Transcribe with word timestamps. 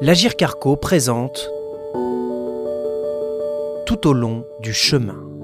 l'Agir 0.00 0.36
Carco 0.36 0.76
présente 0.76 1.50
Tout 3.84 4.06
au 4.06 4.12
long 4.12 4.44
du 4.60 4.72
chemin. 4.72 5.37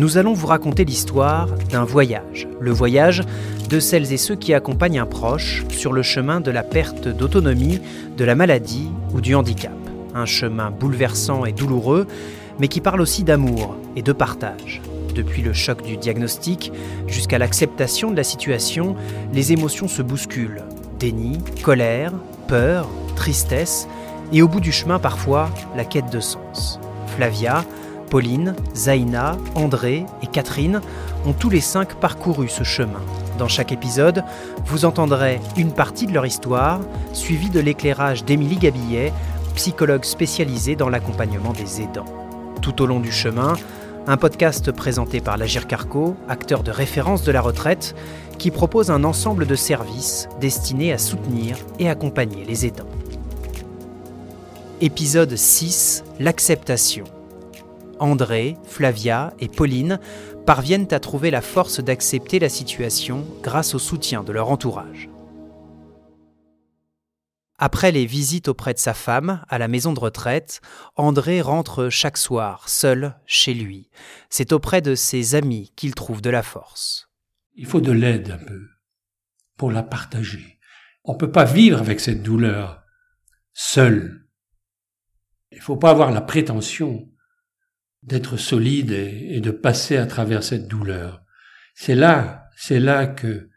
Nous 0.00 0.16
allons 0.16 0.32
vous 0.32 0.46
raconter 0.46 0.86
l'histoire 0.86 1.46
d'un 1.70 1.84
voyage, 1.84 2.48
le 2.58 2.70
voyage 2.70 3.22
de 3.68 3.78
celles 3.78 4.14
et 4.14 4.16
ceux 4.16 4.34
qui 4.34 4.54
accompagnent 4.54 4.98
un 4.98 5.04
proche 5.04 5.62
sur 5.68 5.92
le 5.92 6.00
chemin 6.00 6.40
de 6.40 6.50
la 6.50 6.62
perte 6.62 7.06
d'autonomie, 7.06 7.82
de 8.16 8.24
la 8.24 8.34
maladie 8.34 8.88
ou 9.12 9.20
du 9.20 9.34
handicap. 9.34 9.76
Un 10.14 10.24
chemin 10.24 10.70
bouleversant 10.70 11.44
et 11.44 11.52
douloureux, 11.52 12.06
mais 12.58 12.68
qui 12.68 12.80
parle 12.80 13.02
aussi 13.02 13.24
d'amour 13.24 13.76
et 13.94 14.00
de 14.00 14.12
partage. 14.14 14.80
Depuis 15.14 15.42
le 15.42 15.52
choc 15.52 15.82
du 15.82 15.98
diagnostic 15.98 16.72
jusqu'à 17.06 17.36
l'acceptation 17.36 18.10
de 18.10 18.16
la 18.16 18.24
situation, 18.24 18.96
les 19.34 19.52
émotions 19.52 19.86
se 19.86 20.00
bousculent. 20.00 20.64
Déni, 20.98 21.40
colère, 21.62 22.14
peur, 22.48 22.88
tristesse, 23.16 23.86
et 24.32 24.40
au 24.40 24.48
bout 24.48 24.60
du 24.60 24.72
chemin 24.72 24.98
parfois 24.98 25.50
la 25.76 25.84
quête 25.84 26.10
de 26.10 26.20
sens. 26.20 26.80
Flavia, 27.16 27.66
Pauline, 28.10 28.56
Zaina, 28.74 29.38
André 29.54 30.04
et 30.22 30.26
Catherine 30.26 30.80
ont 31.24 31.32
tous 31.32 31.48
les 31.48 31.60
cinq 31.60 31.94
parcouru 31.94 32.48
ce 32.48 32.64
chemin. 32.64 33.00
Dans 33.38 33.48
chaque 33.48 33.72
épisode, 33.72 34.24
vous 34.66 34.84
entendrez 34.84 35.40
une 35.56 35.72
partie 35.72 36.06
de 36.06 36.12
leur 36.12 36.26
histoire, 36.26 36.80
suivie 37.12 37.48
de 37.50 37.60
l'éclairage 37.60 38.24
d'Émilie 38.24 38.58
Gabillet, 38.58 39.12
psychologue 39.54 40.04
spécialisée 40.04 40.76
dans 40.76 40.88
l'accompagnement 40.88 41.52
des 41.52 41.80
aidants. 41.82 42.04
Tout 42.60 42.82
au 42.82 42.86
long 42.86 43.00
du 43.00 43.12
chemin, 43.12 43.54
un 44.06 44.16
podcast 44.16 44.72
présenté 44.72 45.20
par 45.20 45.36
l'Agir 45.36 45.66
Carco, 45.66 46.16
acteur 46.28 46.62
de 46.62 46.70
référence 46.70 47.22
de 47.22 47.32
la 47.32 47.40
retraite, 47.40 47.94
qui 48.38 48.50
propose 48.50 48.90
un 48.90 49.04
ensemble 49.04 49.46
de 49.46 49.54
services 49.54 50.28
destinés 50.40 50.92
à 50.92 50.98
soutenir 50.98 51.56
et 51.78 51.88
accompagner 51.88 52.44
les 52.44 52.66
aidants. 52.66 52.88
Épisode 54.80 55.36
6 55.36 56.04
L'acceptation. 56.18 57.04
André, 58.00 58.56
Flavia 58.64 59.32
et 59.38 59.48
Pauline 59.48 60.00
parviennent 60.46 60.88
à 60.90 60.98
trouver 60.98 61.30
la 61.30 61.42
force 61.42 61.80
d'accepter 61.80 62.38
la 62.38 62.48
situation 62.48 63.26
grâce 63.42 63.74
au 63.74 63.78
soutien 63.78 64.24
de 64.24 64.32
leur 64.32 64.50
entourage. 64.50 65.08
Après 67.62 67.92
les 67.92 68.06
visites 68.06 68.48
auprès 68.48 68.72
de 68.72 68.78
sa 68.78 68.94
femme 68.94 69.44
à 69.48 69.58
la 69.58 69.68
maison 69.68 69.92
de 69.92 70.00
retraite, 70.00 70.62
André 70.96 71.42
rentre 71.42 71.90
chaque 71.90 72.16
soir, 72.16 72.70
seul, 72.70 73.16
chez 73.26 73.52
lui. 73.52 73.90
C'est 74.30 74.54
auprès 74.54 74.80
de 74.80 74.94
ses 74.94 75.34
amis 75.34 75.70
qu'il 75.76 75.94
trouve 75.94 76.22
de 76.22 76.30
la 76.30 76.42
force. 76.42 77.10
Il 77.54 77.66
faut 77.66 77.82
de 77.82 77.92
l'aide 77.92 78.30
un 78.30 78.42
peu 78.42 78.62
pour 79.58 79.70
la 79.70 79.82
partager. 79.82 80.58
On 81.04 81.12
ne 81.12 81.18
peut 81.18 81.30
pas 81.30 81.44
vivre 81.44 81.80
avec 81.80 82.00
cette 82.00 82.22
douleur 82.22 82.82
seul. 83.52 84.26
Il 85.52 85.58
ne 85.58 85.62
faut 85.62 85.76
pas 85.76 85.90
avoir 85.90 86.12
la 86.12 86.22
prétention 86.22 87.10
d'être 88.02 88.36
solide 88.36 88.92
et, 88.92 89.40
de 89.40 89.50
passer 89.50 89.96
à 89.96 90.06
travers 90.06 90.42
cette 90.42 90.68
douleur. 90.68 91.22
C'est 91.74 91.94
là, 91.94 92.48
c'est 92.56 92.80
là 92.80 93.06
que 93.06 93.50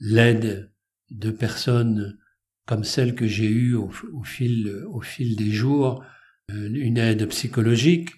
l'aide 0.00 0.72
de 1.10 1.30
personnes 1.30 2.18
comme 2.66 2.84
celle 2.84 3.14
que 3.14 3.26
j'ai 3.26 3.48
eue 3.48 3.74
au, 3.74 3.90
fil, 4.24 4.84
au 4.88 5.00
fil 5.00 5.36
des 5.36 5.50
jours, 5.50 6.04
euh, 6.50 6.70
une 6.70 6.98
aide 6.98 7.26
psychologique, 7.28 8.10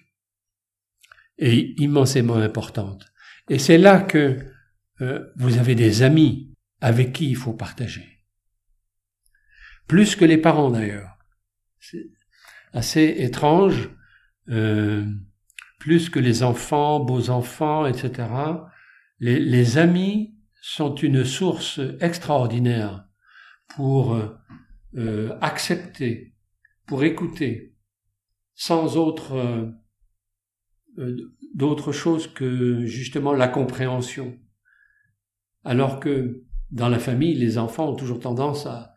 est 1.37 1.79
immensément 1.79 2.35
importante. 2.35 3.13
Et 3.49 3.59
c'est 3.59 3.77
là 3.77 4.01
que 4.01 4.39
euh, 4.99 5.25
vous 5.37 5.57
avez 5.57 5.73
des 5.73 6.01
amis 6.01 6.53
avec 6.81 7.13
qui 7.13 7.29
il 7.29 7.37
faut 7.37 7.53
partager. 7.53 8.25
Plus 9.87 10.17
que 10.17 10.25
les 10.25 10.37
parents 10.37 10.69
d'ailleurs. 10.69 11.17
C'est 11.79 12.09
assez 12.73 13.15
étrange. 13.19 13.89
Euh, 14.49 15.05
plus 15.81 16.11
que 16.11 16.19
les 16.19 16.43
enfants, 16.43 16.99
beaux 16.99 17.31
enfants, 17.31 17.87
etc. 17.87 18.29
Les, 19.19 19.79
amis 19.79 20.35
sont 20.61 20.93
une 20.93 21.25
source 21.25 21.81
extraordinaire 21.99 23.07
pour 23.75 24.15
euh, 24.95 25.35
accepter, 25.41 26.35
pour 26.85 27.03
écouter, 27.03 27.75
sans 28.53 28.95
autre 28.95 29.33
euh, 29.33 29.71
euh, 30.99 31.91
chose 31.91 32.31
que 32.31 32.85
justement 32.85 33.33
la 33.33 33.47
compréhension. 33.47 34.37
Alors 35.63 35.99
que 35.99 36.43
dans 36.69 36.89
la 36.89 36.99
famille, 36.99 37.33
les 37.33 37.57
enfants 37.57 37.89
ont 37.89 37.95
toujours 37.95 38.19
tendance 38.19 38.67
à, 38.67 38.93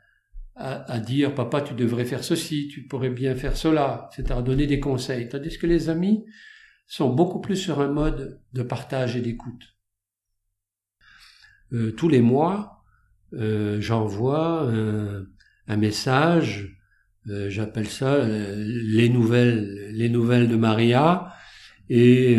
à, 0.55 0.93
à, 0.93 0.99
dire 0.99 1.35
papa 1.35 1.63
tu 1.63 1.73
devrais 1.73 2.05
faire 2.05 2.25
ceci, 2.25 2.69
tu 2.69 2.87
pourrais 2.87 3.09
bien 3.09 3.35
faire 3.35 3.57
cela, 3.57 4.11
etc. 4.13 4.41
donner 4.45 4.67
des 4.67 4.81
conseils. 4.81 5.31
Tandis 5.31 5.57
que 5.57 5.67
les 5.67 5.89
amis 5.89 6.27
sont 6.87 7.13
beaucoup 7.13 7.41
plus 7.41 7.57
sur 7.57 7.81
un 7.81 7.89
mode 7.89 8.41
de 8.53 8.63
partage 8.63 9.17
et 9.17 9.21
d'écoute. 9.21 9.75
Euh, 11.73 11.93
tous 11.93 12.09
les 12.09 12.21
mois, 12.21 12.85
euh, 13.33 13.81
j'envoie 13.81 14.71
un, 15.67 15.77
message, 15.77 16.79
euh, 17.29 17.49
j'appelle 17.51 17.89
ça 17.89 18.25
les 18.27 19.09
nouvelles, 19.09 19.91
les 19.93 20.09
nouvelles 20.09 20.49
de 20.49 20.57
Maria, 20.57 21.33
et 21.89 22.39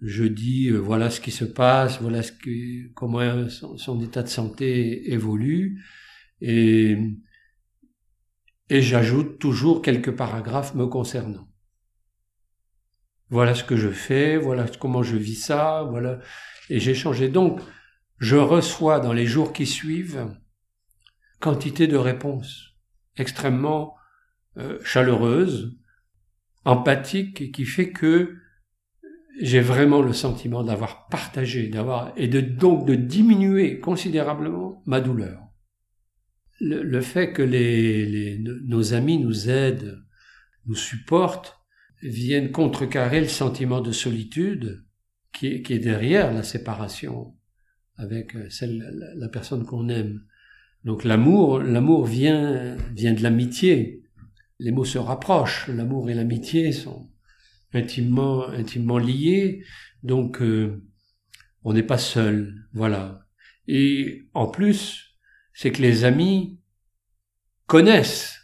je 0.00 0.24
dis 0.24 0.70
voilà 0.70 1.10
ce 1.10 1.20
qui 1.20 1.30
se 1.30 1.44
passe, 1.44 2.00
voilà 2.00 2.22
ce 2.22 2.32
comment 2.94 3.48
son, 3.48 4.00
état 4.00 4.22
de 4.22 4.28
santé 4.28 5.12
évolue, 5.12 5.84
et 6.40 6.96
j'ajoute 8.70 9.38
toujours 9.38 9.82
quelques 9.82 10.12
paragraphes 10.12 10.74
me 10.74 10.86
concernant 10.86 11.48
voilà 13.30 13.54
ce 13.54 13.64
que 13.64 13.76
je 13.76 13.88
fais, 13.88 14.36
voilà 14.36 14.66
comment 14.78 15.02
je 15.02 15.16
vis 15.16 15.36
ça, 15.36 15.86
voilà. 15.88 16.20
Et 16.70 16.80
j'ai 16.80 16.94
changé. 16.94 17.28
Donc, 17.28 17.60
je 18.18 18.36
reçois 18.36 19.00
dans 19.00 19.12
les 19.12 19.26
jours 19.26 19.52
qui 19.52 19.66
suivent 19.66 20.26
quantité 21.40 21.86
de 21.86 21.96
réponses 21.96 22.74
extrêmement 23.16 23.94
euh, 24.56 24.78
chaleureuses, 24.82 25.76
empathiques, 26.64 27.40
et 27.40 27.50
qui 27.50 27.64
fait 27.64 27.90
que 27.90 28.36
j'ai 29.40 29.60
vraiment 29.60 30.00
le 30.00 30.12
sentiment 30.12 30.62
d'avoir 30.62 31.08
partagé, 31.08 31.68
d'avoir 31.68 32.12
et 32.16 32.28
donc 32.28 32.86
de 32.86 32.94
diminuer 32.94 33.80
considérablement 33.80 34.82
ma 34.86 35.00
douleur. 35.00 35.40
Le, 36.60 37.00
fait 37.00 37.32
que 37.32 37.42
nos 38.64 38.94
amis 38.94 39.18
nous 39.18 39.50
aident, 39.50 39.98
nous 40.66 40.76
supportent, 40.76 41.58
viennent 42.02 42.50
contrecarrer 42.50 43.20
le 43.20 43.28
sentiment 43.28 43.80
de 43.80 43.92
solitude 43.92 44.84
qui 45.32 45.48
est, 45.48 45.62
qui 45.62 45.74
est 45.74 45.78
derrière 45.78 46.32
la 46.32 46.42
séparation 46.42 47.34
avec 47.96 48.34
euh, 48.34 48.48
celle, 48.50 49.12
la, 49.16 49.28
personne 49.28 49.64
qu'on 49.64 49.88
aime. 49.88 50.24
Donc 50.84 51.04
l'amour, 51.04 51.60
l'amour 51.60 52.06
vient, 52.06 52.76
vient 52.92 53.14
de 53.14 53.22
l'amitié. 53.22 54.02
Les 54.58 54.70
mots 54.70 54.84
se 54.84 54.98
rapprochent. 54.98 55.68
L'amour 55.68 56.10
et 56.10 56.14
l'amitié 56.14 56.72
sont 56.72 57.10
intimement, 57.72 58.48
intimement 58.48 58.98
liés. 58.98 59.64
Donc 60.02 60.42
euh, 60.42 60.82
on 61.62 61.72
n'est 61.72 61.82
pas 61.82 61.98
seul. 61.98 62.66
Voilà. 62.72 63.26
Et 63.66 64.28
en 64.34 64.46
plus, 64.46 65.16
c'est 65.52 65.72
que 65.72 65.82
les 65.82 66.04
amis 66.04 66.60
connaissent 67.66 68.43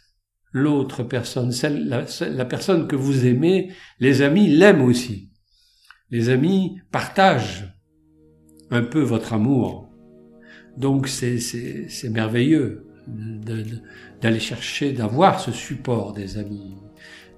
l'autre 0.51 1.03
personne, 1.03 1.51
la, 1.61 2.45
personne 2.45 2.87
que 2.87 2.95
vous 2.95 3.25
aimez, 3.25 3.71
les 3.99 4.21
amis 4.21 4.47
l'aiment 4.47 4.83
aussi. 4.83 5.31
Les 6.09 6.29
amis 6.29 6.79
partagent 6.91 7.73
un 8.69 8.83
peu 8.83 9.01
votre 9.01 9.33
amour. 9.33 9.89
Donc 10.77 11.07
c'est, 11.07 11.39
merveilleux 12.09 12.87
d'aller 13.07 14.39
chercher, 14.39 14.93
d'avoir 14.93 15.39
ce 15.39 15.51
support 15.51 16.13
des 16.13 16.37
amis. 16.37 16.75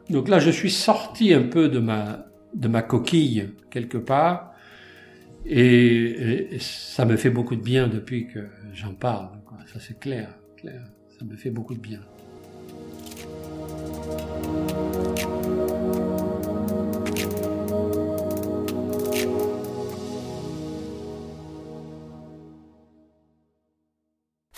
Donc 0.09 0.27
là, 0.27 0.39
je 0.39 0.49
suis 0.49 0.71
sorti 0.71 1.33
un 1.33 1.43
peu 1.43 1.69
de 1.69 1.79
ma, 1.79 2.81
coquille 2.81 3.51
quelque 3.69 3.97
part, 3.97 4.53
et, 5.45 6.57
ça 6.59 7.05
me 7.05 7.15
fait 7.15 7.29
beaucoup 7.29 7.55
de 7.55 7.63
bien 7.63 7.87
depuis 7.87 8.27
que 8.27 8.47
j'en 8.73 8.93
parle. 8.93 9.29
Ça 9.71 9.79
c'est 9.79 9.99
clair. 9.99 10.37
Ça 10.63 11.25
me 11.25 11.35
fait 11.35 11.49
beaucoup 11.49 11.73
de 11.73 11.79
bien. 11.79 11.99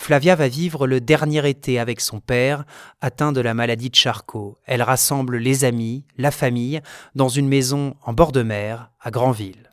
Flavia 0.06 0.36
va 0.36 0.46
vivre 0.46 0.86
le 0.86 1.00
dernier 1.00 1.48
été 1.48 1.80
avec 1.80 2.00
son 2.00 2.20
père, 2.20 2.64
atteint 3.00 3.32
de 3.32 3.40
la 3.40 3.54
maladie 3.54 3.90
de 3.90 3.96
Charcot. 3.96 4.56
Elle 4.64 4.82
rassemble 4.82 5.36
les 5.36 5.64
amis, 5.64 6.04
la 6.16 6.30
famille, 6.30 6.80
dans 7.16 7.28
une 7.28 7.48
maison 7.48 7.96
en 8.04 8.12
bord 8.12 8.30
de 8.30 8.44
mer, 8.44 8.92
à 9.00 9.10
Granville. 9.10 9.72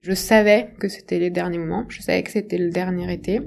Je 0.00 0.12
savais 0.12 0.72
que 0.78 0.86
c'était 0.86 1.18
les 1.18 1.30
derniers 1.30 1.58
moments, 1.58 1.84
je 1.88 2.00
savais 2.00 2.22
que 2.22 2.30
c'était 2.30 2.58
le 2.58 2.70
dernier 2.70 3.12
été. 3.12 3.40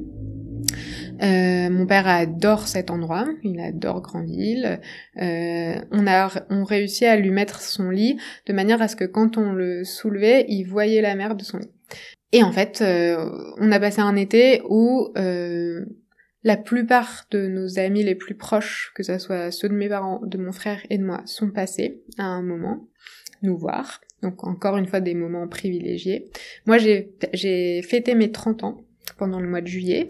Euh, 1.24 1.70
mon 1.70 1.86
père 1.86 2.06
adore 2.06 2.68
cet 2.68 2.92
endroit, 2.92 3.28
il 3.44 3.62
adore 3.62 4.02
Granville. 4.02 4.82
Euh, 5.16 5.76
on 5.92 6.06
a 6.06 6.30
on 6.50 6.66
réussi 6.66 7.06
à 7.06 7.16
lui 7.16 7.32
mettre 7.32 7.62
son 7.62 7.90
lit 7.90 8.20
de 8.46 8.52
manière 8.52 8.82
à 8.82 8.90
ce 8.90 8.98
que 8.98 9.06
quand 9.06 9.38
on 9.38 9.54
le 9.54 9.86
soulevait, 9.86 10.44
il 10.50 10.66
voyait 10.66 11.02
la 11.02 11.16
mer 11.16 11.36
de 11.36 11.46
son 11.46 11.60
lit. 11.60 11.72
Et 12.34 12.44
en 12.44 12.52
fait, 12.52 12.82
euh, 12.82 13.30
on 13.58 13.72
a 13.72 13.80
passé 13.80 14.02
un 14.02 14.18
été 14.18 14.62
où 14.68 15.14
la 16.46 16.58
plupart 16.58 17.26
de 17.32 17.48
nos 17.48 17.80
amis 17.80 18.04
les 18.04 18.16
plus 18.16 18.36
proches, 18.36 18.94
que 18.96 19.02
ce 19.02 19.18
soit 19.18 19.52
ceux 19.52 19.68
de 19.68 19.74
mes 19.74 19.90
parents, 19.90 20.22
de 20.24 20.38
mon 20.38 20.52
frère 20.52 20.80
et 20.92 21.00
de 21.00 21.04
moi, 21.04 21.24
sont 21.26 21.50
passés 21.50 22.04
à 22.20 22.24
un 22.24 22.44
moment 22.44 22.88
nous 23.42 23.58
voir. 23.58 24.00
Donc 24.22 24.44
encore 24.46 24.78
une 24.78 24.86
fois 24.86 25.02
des 25.02 25.16
moments 25.16 25.48
privilégiés. 25.48 26.30
Moi 26.68 26.78
j'ai 26.78 27.82
fêté 27.82 28.14
mes 28.14 28.32
30 28.32 28.64
ans 28.64 28.78
pendant 29.18 29.40
le 29.40 29.50
mois 29.50 29.62
de 29.62 29.68
juillet 29.68 30.08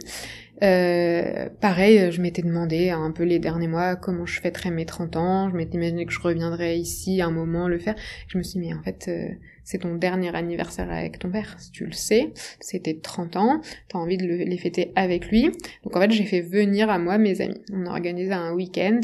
euh, 0.64 1.50
pareil, 1.60 2.12
je 2.12 2.22
m'étais 2.22 2.42
demandé 2.42 2.90
un 2.90 3.12
peu 3.12 3.24
les 3.24 3.40
derniers 3.40 3.68
mois 3.68 3.96
comment 3.96 4.26
je 4.26 4.40
fêterais 4.40 4.72
mes 4.72 4.86
30 4.86 5.16
ans. 5.18 5.50
Je 5.50 5.56
m'étais 5.56 5.76
imaginé 5.76 6.06
que 6.06 6.14
je 6.14 6.20
reviendrais 6.20 6.78
ici 6.78 7.22
un 7.22 7.32
moment 7.32 7.68
le 7.68 7.78
faire. 7.78 7.96
Je 8.28 8.38
me 8.38 8.44
suis 8.44 8.60
dit, 8.60 8.68
mais 8.68 8.74
en 8.74 8.82
fait, 8.82 9.06
euh, 9.08 9.28
c'est 9.64 9.80
ton 9.80 9.96
dernier 9.96 10.34
anniversaire 10.34 10.90
avec 10.92 11.20
ton 11.20 11.30
père, 11.30 11.56
si 11.60 11.72
tu 11.72 11.86
le 11.86 11.92
sais. 11.92 12.32
C'était 12.62 13.00
30 13.02 13.36
ans, 13.36 13.62
t'as 13.90 13.98
envie 13.98 14.18
de 14.18 14.26
les 14.26 14.58
fêter 14.58 14.94
avec 14.96 15.30
lui. 15.30 15.52
Donc 15.84 15.96
en 15.96 16.02
fait, 16.02 16.12
j'ai 16.12 16.26
fait 16.26 16.42
venir 16.42 16.90
à 16.90 17.00
moi 17.00 17.18
mes 17.18 17.42
amis. 17.42 17.62
On 17.74 17.86
a 17.88 17.90
organisé 17.90 18.32
un 18.32 18.54
week-end 18.54 19.02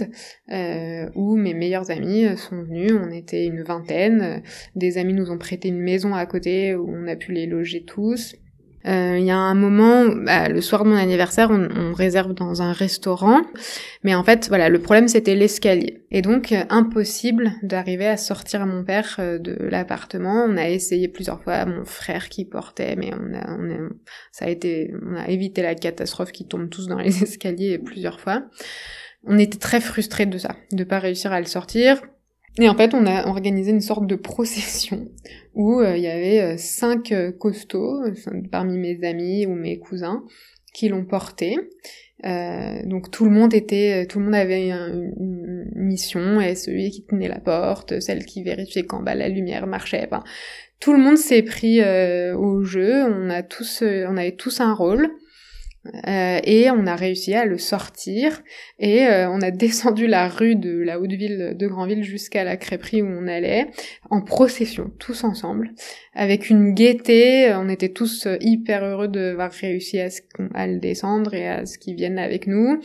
euh, 0.51 1.09
où 1.15 1.36
mes 1.36 1.53
meilleurs 1.53 1.92
amis 1.92 2.25
sont 2.38 2.62
venus. 2.63 2.94
On 2.94 3.12
était 3.12 3.45
une 3.45 3.63
vingtaine. 3.63 4.42
Des 4.75 4.98
amis 4.98 5.13
nous 5.13 5.31
ont 5.31 5.38
prêté 5.38 5.68
une 5.68 5.81
maison 5.81 6.13
à 6.13 6.25
côté 6.25 6.75
où 6.75 6.89
on 6.89 7.07
a 7.07 7.15
pu 7.15 7.33
les 7.33 7.45
loger 7.45 7.83
tous. 7.83 8.36
Euh, 8.88 9.18
il 9.19 9.25
y 9.25 9.31
a 9.31 9.38
un 9.38 9.54
moment, 9.54 10.07
bah, 10.07 10.50
le 10.50 10.62
soir 10.62 10.83
de 10.83 10.89
mon 10.89 10.95
anniversaire, 10.95 11.51
on, 11.51 11.68
on, 11.75 11.94
réserve 11.94 12.33
dans 12.33 12.62
un 12.62 12.72
restaurant, 12.72 13.42
mais 14.04 14.16
en 14.16 14.24
fait, 14.24 14.48
voilà, 14.48 14.69
le 14.69 14.80
problème 14.80 15.07
c'était 15.07 15.36
l'escalier, 15.36 16.04
et 16.10 16.22
donc 16.22 16.51
euh, 16.51 16.63
impossible 16.69 17.51
d'arriver 17.62 18.07
à 18.07 18.18
sortir 18.18 18.66
mon 18.66 18.83
père 18.83 19.18
euh, 19.19 19.38
de 19.38 19.56
l'appartement. 19.69 20.45
On 20.48 20.57
a 20.57 20.68
essayé 20.69 21.07
plusieurs 21.07 21.44
fois, 21.44 21.66
mon 21.66 21.86
frère 21.86 22.30
qui 22.30 22.45
portait, 22.45 22.95
mais 22.95 23.12
on 23.13 23.33
a, 23.36 23.57
on 23.60 23.69
a, 23.69 23.89
ça 24.31 24.45
a 24.45 24.50
été, 24.50 24.94
on 25.06 25.16
a 25.16 25.27
évité 25.27 25.62
la 25.62 25.75
catastrophe 25.75 26.31
qui 26.31 26.48
tombe 26.48 26.69
tous 26.69 26.88
dans 26.88 27.00
les 27.00 27.24
escaliers 27.24 27.77
plusieurs 27.77 28.19
fois. 28.19 28.44
On 29.24 29.38
était 29.38 29.60
très 29.60 29.81
frustrés 29.81 30.25
de 30.25 30.39
ça, 30.39 30.56
de 30.72 30.84
pas 30.84 30.98
réussir 30.98 31.31
à 31.31 31.39
le 31.39 31.45
sortir. 31.45 32.01
Et 32.59 32.68
en 32.68 32.75
fait, 32.75 32.94
on 32.94 33.06
a 33.06 33.27
organisé 33.27 33.71
une 33.71 33.81
sorte 33.81 34.07
de 34.07 34.15
procession 34.15 35.07
où 35.56 35.80
euh, 35.80 35.95
il 35.95 36.03
y 36.03 36.07
avait 36.07 36.42
euh, 36.42 36.57
cinq 36.57 37.12
euh, 37.12 37.31
costauds 37.31 38.01
parmi 38.51 38.77
mes 38.77 39.07
amis 39.07 39.45
ou 39.45 39.56
mes 39.56 39.80
cousins 39.80 40.24
qui 40.74 40.88
l'ont 40.88 41.06
porté. 41.06 41.57
donc 42.24 43.12
tout 43.12 43.25
le 43.25 43.31
monde 43.31 43.53
était, 43.53 44.06
tout 44.06 44.19
le 44.19 44.25
monde 44.25 44.36
avait 44.36 44.69
une, 44.69 45.65
mission 45.75 46.39
et 46.39 46.56
celui 46.56 46.89
qui 46.92 47.03
tenait 47.03 47.27
la 47.27 47.39
porte, 47.39 48.00
celle 48.00 48.25
qui 48.25 48.44
vérifiait 48.44 48.83
quand 48.83 49.01
bah, 49.01 49.15
la 49.15 49.27
lumière 49.27 49.68
marchait. 49.68 50.07
tout 50.80 50.94
le 50.94 51.00
monde 51.00 51.18
s'est 51.18 51.42
pris 51.42 51.81
au 51.81 52.63
jeu. 52.63 53.03
On 53.03 53.30
a 53.30 53.44
tous, 53.44 53.83
on 53.83 54.15
avait 54.15 54.36
tous 54.38 54.62
un 54.62 54.74
rôle. 54.74 55.09
Euh, 56.07 56.39
et 56.44 56.69
on 56.69 56.86
a 56.86 56.95
réussi 56.95 57.33
à 57.33 57.45
le 57.45 57.57
sortir. 57.57 58.42
Et 58.80 59.06
euh, 59.07 59.30
on 59.30 59.42
a 59.42 59.51
descendu 59.51 60.07
la 60.07 60.28
rue 60.28 60.56
de 60.56 60.72
la 60.72 61.00
haute 61.00 61.12
ville 61.12 61.56
de 61.57 61.68
Granville 61.68 62.04
jusqu'à 62.04 62.44
la 62.44 62.57
crêperie 62.57 63.01
où 63.01 63.07
on 63.07 63.28
allait 63.28 63.68
en 64.10 64.22
procession 64.22 64.92
tous 65.00 65.24
ensemble 65.24 65.72
avec 66.13 66.50
une 66.50 66.74
gaieté. 66.74 67.54
On 67.56 67.69
était 67.69 67.89
tous 67.89 68.28
hyper 68.42 68.83
heureux 68.83 69.07
d'avoir 69.07 69.51
réussi 69.51 70.00
à, 70.00 70.10
à, 70.54 70.68
le 70.68 70.80
descendre 70.80 71.33
et 71.33 71.48
à 71.48 71.66
ce 71.66 71.78
qu'ils 71.78 71.95
viennent 71.95 72.19
avec 72.19 72.48
nous. 72.48 72.80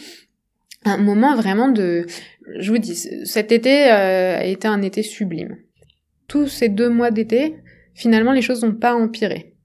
Un 0.85 0.99
moment 0.99 1.35
vraiment 1.35 1.69
de 1.69 2.07
je 2.59 2.71
vous 2.71 2.79
dis 2.79 2.95
cet 2.95 3.51
été 3.51 3.91
euh, 3.91 4.39
a 4.39 4.45
été 4.45 4.69
un 4.69 4.83
été 4.83 5.03
sublime. 5.03 5.57
Tous 6.29 6.47
ces 6.47 6.69
deux 6.69 6.89
mois 6.89 7.11
d'été 7.11 7.57
finalement 7.95 8.33
les 8.33 8.43
choses 8.43 8.63
n'ont 8.65 8.75
pas 8.75 8.95
empiré 8.95 9.56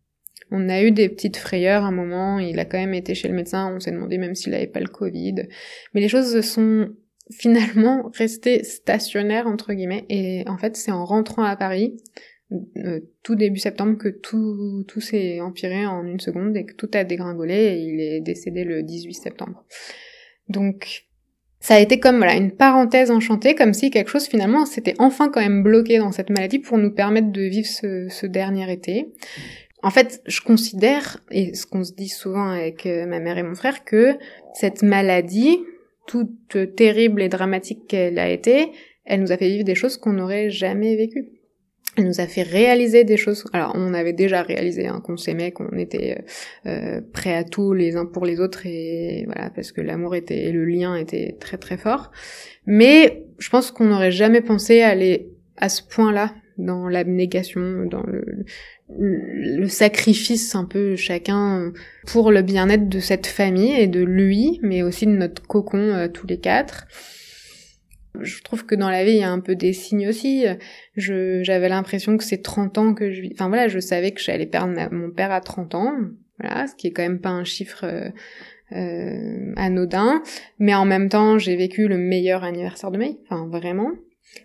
on 0.52 0.70
a 0.70 0.84
eu 0.84 0.92
des 0.92 1.10
petites 1.10 1.38
frayeurs 1.38 1.84
à 1.84 1.88
un 1.88 1.92
moment, 1.92 2.40
il 2.40 2.60
a 2.60 2.66
quand 2.66 2.78
même 2.78 2.94
été 2.94 3.16
chez 3.16 3.28
le 3.28 3.34
médecin, 3.34 3.74
on 3.74 3.80
s'est 3.80 3.92
demandé 3.92 4.18
même 4.18 4.36
s'il 4.36 4.54
avait 4.54 4.68
pas 4.68 4.82
le 4.82 4.88
Covid. 4.88 5.48
Mais 5.94 6.02
les 6.02 6.10
choses 6.10 6.42
sont 6.42 6.90
finalement 7.32 8.12
restées 8.14 8.64
stationnaires, 8.64 9.48
entre 9.48 9.74
guillemets, 9.74 10.06
et 10.10 10.44
en 10.48 10.58
fait 10.58 10.76
c'est 10.76 10.92
en 10.92 11.06
rentrant 11.06 11.44
à 11.44 11.56
Paris, 11.56 11.96
euh, 12.52 13.00
tout 13.24 13.36
début 13.36 13.60
septembre, 13.60 13.98
que 13.98 14.10
tout, 14.10 14.84
tout 14.88 15.00
s'est 15.00 15.40
empiré 15.40 15.86
en 15.86 16.06
une 16.06 16.20
seconde 16.20 16.58
et 16.58 16.66
que 16.66 16.74
tout 16.74 16.92
a 16.94 17.06
dégringolé 17.06 17.54
et 17.54 17.78
il 17.78 18.02
est 18.02 18.20
décédé 18.20 18.66
le 18.66 18.84
18 18.84 19.14
septembre. 19.14 19.66
Donc 20.50 21.06
ça 21.62 21.76
a 21.76 21.80
été 21.80 22.00
comme 22.00 22.18
voilà 22.18 22.36
une 22.36 22.52
parenthèse 22.52 23.12
enchantée, 23.12 23.56
comme 23.56 23.74
si 23.74 23.90
quelque 23.92 24.10
chose 24.10 24.26
finalement 24.26 24.66
s'était 24.66 24.96
enfin 25.00 25.30
quand 25.30 25.40
même 25.40 25.64
bloqué 25.64 26.00
dans 26.00 26.12
cette 26.12 26.30
maladie 26.30 26.60
pour 26.60 26.78
nous 26.78 26.92
permettre 26.92 27.32
de 27.32 27.44
vivre 27.44 27.68
ce, 27.68 28.08
ce 28.10 28.26
dernier 28.26 28.70
été. 28.70 29.14
En 29.84 29.90
fait, 29.90 30.22
je 30.28 30.42
considère, 30.42 31.18
et 31.32 31.54
ce 31.54 31.66
qu'on 31.66 31.84
se 31.84 31.94
dit 31.94 32.10
souvent 32.10 32.50
avec 32.50 32.86
euh, 32.86 33.06
ma 33.06 33.20
mère 33.20 33.38
et 33.38 33.44
mon 33.44 33.56
frère, 33.56 33.84
que 33.84 34.16
cette 34.54 34.84
maladie, 34.84 35.60
toute 36.08 36.76
terrible 36.76 37.22
et 37.22 37.30
dramatique 37.30 37.88
qu'elle 37.88 38.20
a 38.20 38.30
été, 38.30 38.72
elle 39.06 39.22
nous 39.22 39.32
a 39.32 39.38
fait 39.38 39.48
vivre 39.48 39.64
des 39.64 39.76
choses 39.76 39.98
qu'on 39.98 40.14
n'aurait 40.14 40.50
jamais 40.50 40.96
vécues. 40.96 41.30
Elle 41.98 42.06
nous 42.06 42.22
a 42.22 42.28
fait 42.28 42.44
réaliser 42.44 43.04
des 43.04 43.18
choses. 43.18 43.44
Alors, 43.52 43.74
on 43.76 43.94
avait 43.94 44.14
déjà 44.14 44.44
réalisé 44.44 44.88
hein, 44.88 45.02
qu'on 45.04 45.18
s'aimait, 45.18 45.52
qu'on 45.52 45.78
était 45.78 46.18
euh, 46.66 46.70
euh 46.70 47.02
prêts 47.12 47.36
à 47.36 47.44
tout 47.44 47.74
les 47.74 47.96
uns 47.96 48.06
pour 48.06 48.26
les 48.26 48.40
autres, 48.40 48.66
et 48.66 49.26
voilà, 49.26 49.50
parce 49.50 49.72
que 49.72 49.82
l'amour 49.82 50.16
était, 50.16 50.46
et 50.46 50.52
le 50.52 50.64
lien 50.64 50.96
était 50.96 51.36
très 51.40 51.58
très 51.58 51.78
fort. 51.78 52.12
Mais 52.66 53.26
je 53.40 53.50
pense 53.50 53.72
qu'on 53.72 53.86
n'aurait 53.86 54.12
jamais 54.12 54.42
pensé 54.42 54.82
aller 54.82 55.32
à 55.58 55.70
ce 55.70 55.82
point-là 55.84 56.34
dans 56.62 56.88
l'abnégation, 56.88 57.86
dans 57.86 58.04
le, 58.04 58.46
le 58.98 59.68
sacrifice 59.68 60.56
un 60.56 60.66
peu 60.66 60.96
chacun 60.96 61.72
pour 62.08 62.32
le 62.32 62.42
bien-être 62.42 62.90
de 62.90 63.00
cette 63.00 63.28
famille 63.28 63.74
et 63.74 63.88
de 63.88 64.02
lui, 64.02 64.60
mais 64.62 64.84
aussi 64.84 65.06
de 65.06 65.12
notre 65.12 65.46
cocon 65.46 65.78
euh, 65.78 66.08
tous 66.08 66.28
les 66.28 66.40
quatre. 66.40 66.88
Je 68.20 68.42
trouve 68.44 68.66
que 68.66 68.76
dans 68.76 68.90
la 68.90 69.06
vie, 69.06 69.12
il 69.12 69.20
y 69.20 69.24
a 69.24 69.32
un 69.32 69.40
peu 69.40 69.56
des 69.56 69.74
signes 69.74 70.08
aussi. 70.10 70.46
J'avais 70.98 71.70
l'impression 71.70 72.18
que 72.18 72.24
c'est 72.26 72.42
30 72.42 72.78
ans 72.78 72.94
que 72.94 73.12
je 73.12 73.22
vis. 73.22 73.32
Enfin 73.34 73.48
voilà, 73.48 73.70
je 73.70 73.80
savais 73.80 74.12
que 74.12 74.22
j'allais 74.22 74.46
perdre 74.46 74.74
mon 74.92 75.12
père 75.12 75.32
à 75.32 75.40
30 75.40 75.76
ans. 75.76 75.94
Voilà, 76.40 76.68
ce 76.68 76.76
qui 76.76 76.88
est 76.88 76.92
quand 76.92 77.04
même 77.04 77.22
pas 77.22 77.30
un 77.30 77.46
chiffre 77.46 77.86
euh, 77.86 78.10
euh 78.74 79.54
anodin. 79.56 80.22
Mais 80.60 80.74
en 80.74 80.86
même 80.86 81.08
temps, 81.08 81.38
j'ai 81.38 81.56
vécu 81.56 81.88
le 81.88 81.98
meilleur 81.98 82.44
anniversaire 82.44 82.92
de 82.92 82.98
mai. 82.98 83.18
Enfin 83.30 83.48
vraiment. 83.48 83.92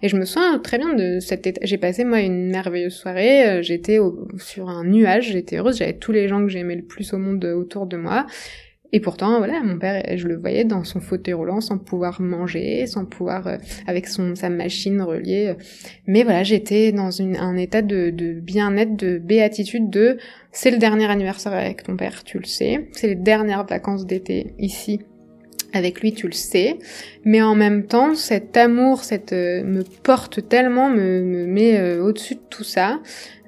Et 0.03 0.09
je 0.09 0.17
me 0.17 0.25
souviens 0.25 0.59
très 0.59 0.79
bien 0.79 0.95
de 0.95 1.21
cette 1.21 1.47
état. 1.47 1.61
J'ai 1.65 1.79
passé 1.79 2.05
moi 2.05 2.21
une 2.21 2.51
merveilleuse 2.51 2.95
soirée. 2.95 3.49
Euh, 3.49 3.63
j'étais 3.63 3.99
sur 4.39 4.69
un 4.69 4.85
nuage. 4.85 5.33
J'étais 5.33 5.57
heureuse. 5.57 5.79
J'avais 5.79 5.95
tous 5.95 6.13
les 6.13 6.29
gens 6.29 6.43
que 6.43 6.49
j'aimais 6.49 6.77
le 6.77 6.83
plus 6.83 7.13
au 7.13 7.19
monde 7.19 7.45
autour 7.45 7.87
de 7.87 7.97
moi. 7.97 8.27
Et 8.93 9.01
pourtant, 9.01 9.39
voilà, 9.39 9.63
mon 9.63 9.79
père, 9.79 10.03
je 10.17 10.29
le 10.29 10.37
voyais 10.37 10.65
dans 10.65 10.85
son 10.85 11.01
fauteuil 11.01 11.35
roulant, 11.35 11.61
sans 11.61 11.77
pouvoir 11.77 12.21
manger, 12.21 12.87
sans 12.87 13.05
pouvoir, 13.05 13.47
euh, 13.47 13.57
avec 13.87 14.07
son 14.07 14.35
sa 14.37 14.49
machine 14.49 15.03
reliée. 15.03 15.55
Mais 16.07 16.23
voilà, 16.23 16.45
j'étais 16.45 16.93
dans 16.93 17.11
une, 17.11 17.37
un 17.37 17.57
état 17.57 17.83
de, 17.83 18.11
de 18.11 18.35
bien-être, 18.35 18.97
de 18.97 19.19
béatitude, 19.19 19.91
de 19.91 20.19
c'est 20.53 20.71
le 20.71 20.79
dernier 20.79 21.11
anniversaire 21.11 21.53
avec 21.53 21.83
ton 21.83 21.97
père, 21.97 22.23
tu 22.23 22.39
le 22.39 22.45
sais. 22.45 22.89
C'est 22.93 23.09
les 23.09 23.17
dernières 23.17 23.67
vacances 23.67 24.07
d'été 24.07 24.55
ici 24.59 25.01
avec 25.77 26.01
lui, 26.01 26.13
tu 26.13 26.27
le 26.27 26.33
sais, 26.33 26.79
mais 27.25 27.43
en 27.43 27.55
même 27.55 27.87
temps, 27.87 28.15
cet 28.15 28.57
amour, 28.57 29.05
cette 29.05 29.33
euh, 29.33 29.63
me 29.63 29.83
porte 29.83 30.49
tellement, 30.49 30.89
me, 30.89 31.23
me 31.23 31.47
met 31.47 31.79
euh, 31.79 32.03
au-dessus 32.03 32.35
de 32.35 32.41
tout 32.51 32.65
ça, 32.65 33.01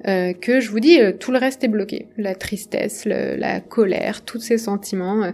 euh, 0.07 0.33
que 0.33 0.59
je 0.59 0.69
vous 0.69 0.79
dis, 0.79 0.99
tout 1.19 1.31
le 1.31 1.39
reste 1.39 1.63
est 1.63 1.67
bloqué. 1.67 2.07
La 2.17 2.35
tristesse, 2.35 3.05
la 3.05 3.59
colère, 3.59 4.23
tous 4.23 4.39
ces 4.39 4.57
sentiments 4.57 5.33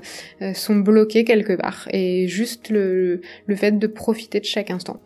sont 0.53 0.77
bloqués 0.77 1.23
quelque 1.23 1.53
part, 1.53 1.87
et 1.91 2.27
juste 2.27 2.69
le, 2.69 3.21
le 3.45 3.55
fait 3.55 3.77
de 3.77 3.87
profiter 3.87 4.39
de 4.39 4.45
chaque 4.45 4.71
instant. 4.71 4.99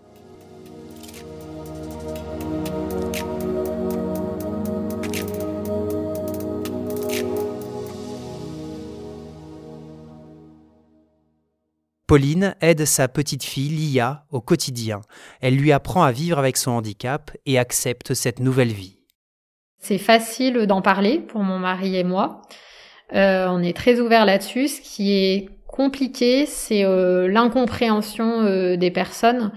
Pauline 12.10 12.56
aide 12.60 12.86
sa 12.86 13.08
petite 13.08 13.44
fille 13.44 13.70
Lia 13.70 14.24
au 14.32 14.42
quotidien. 14.42 15.02
Elle 15.42 15.56
lui 15.56 15.72
apprend 15.72 16.02
à 16.02 16.12
vivre 16.12 16.40
avec 16.40 16.58
son 16.58 16.72
handicap 16.72 17.30
et 17.46 17.60
accepte 17.60 18.16
cette 18.16 18.40
nouvelle 18.40 18.72
vie. 18.72 18.98
C'est 19.78 20.00
facile 20.00 20.66
d'en 20.66 20.82
parler 20.82 21.20
pour 21.20 21.44
mon 21.44 21.60
mari 21.60 21.98
et 21.98 22.04
moi. 22.04 22.42
Euh, 23.14 23.46
on 23.50 23.62
est 23.62 23.78
très 23.78 24.00
ouvert 24.00 24.26
là-dessus. 24.26 24.70
Ce 24.70 24.82
qui 24.82 25.14
est 25.14 25.50
compliqué, 25.68 26.48
c'est 26.48 26.82
l'incompréhension 27.28 28.76
des 28.76 28.90
personnes. 28.90 29.52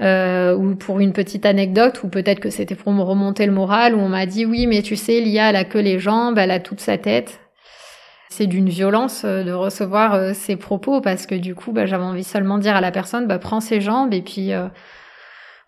ou 0.00 0.74
pour 0.74 0.98
une 0.98 1.12
petite 1.12 1.46
anecdote, 1.46 2.02
ou 2.02 2.08
peut-être 2.08 2.40
que 2.40 2.50
c'était 2.50 2.74
pour 2.74 2.92
me 2.92 3.02
remonter 3.02 3.46
le 3.46 3.52
moral, 3.52 3.94
où 3.94 4.00
on 4.00 4.08
m'a 4.08 4.26
dit 4.26 4.46
oui, 4.46 4.66
mais 4.66 4.82
tu 4.82 4.96
sais, 4.96 5.20
Lia, 5.20 5.50
elle 5.50 5.56
a 5.56 5.64
que 5.64 5.78
les 5.78 6.00
jambes, 6.00 6.38
elle 6.38 6.50
a 6.50 6.58
toute 6.58 6.80
sa 6.80 6.98
tête. 6.98 7.38
C'est 8.38 8.46
d'une 8.46 8.68
violence 8.68 9.24
de 9.24 9.50
recevoir 9.50 10.32
ces 10.32 10.54
propos 10.54 11.00
parce 11.00 11.26
que 11.26 11.34
du 11.34 11.56
coup, 11.56 11.72
bah, 11.72 11.86
j'avais 11.86 12.04
envie 12.04 12.22
seulement 12.22 12.56
de 12.56 12.62
dire 12.62 12.76
à 12.76 12.80
la 12.80 12.92
personne, 12.92 13.26
bah, 13.26 13.40
prends 13.40 13.60
ses 13.60 13.80
jambes 13.80 14.14
et 14.14 14.22
puis 14.22 14.52